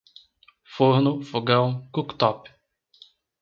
[0.63, 2.49] Forno, fogão, cooktop